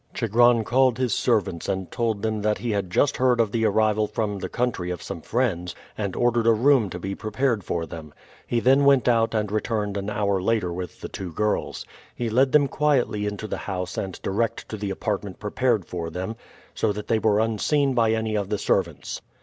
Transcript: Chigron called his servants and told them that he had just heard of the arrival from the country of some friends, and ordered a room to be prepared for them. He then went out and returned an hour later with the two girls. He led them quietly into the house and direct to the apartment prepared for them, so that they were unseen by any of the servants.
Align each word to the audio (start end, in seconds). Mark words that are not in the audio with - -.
Chigron 0.15 0.63
called 0.63 0.97
his 0.97 1.13
servants 1.13 1.69
and 1.69 1.91
told 1.91 2.23
them 2.23 2.41
that 2.41 2.57
he 2.57 2.71
had 2.71 2.89
just 2.89 3.17
heard 3.17 3.39
of 3.39 3.51
the 3.51 3.65
arrival 3.67 4.07
from 4.07 4.39
the 4.39 4.49
country 4.49 4.89
of 4.89 5.03
some 5.03 5.21
friends, 5.21 5.75
and 5.95 6.15
ordered 6.15 6.47
a 6.47 6.53
room 6.53 6.89
to 6.89 6.97
be 6.97 7.13
prepared 7.13 7.63
for 7.63 7.85
them. 7.85 8.11
He 8.47 8.59
then 8.59 8.83
went 8.83 9.07
out 9.07 9.35
and 9.35 9.51
returned 9.51 9.97
an 9.97 10.09
hour 10.09 10.41
later 10.41 10.73
with 10.73 11.01
the 11.01 11.07
two 11.07 11.31
girls. 11.31 11.85
He 12.15 12.31
led 12.31 12.51
them 12.51 12.67
quietly 12.67 13.27
into 13.27 13.45
the 13.47 13.57
house 13.69 13.95
and 13.95 14.19
direct 14.23 14.67
to 14.69 14.77
the 14.77 14.89
apartment 14.89 15.37
prepared 15.37 15.85
for 15.85 16.09
them, 16.09 16.35
so 16.73 16.91
that 16.91 17.07
they 17.07 17.19
were 17.19 17.39
unseen 17.39 17.93
by 17.93 18.13
any 18.13 18.33
of 18.35 18.49
the 18.49 18.57
servants. 18.57 19.21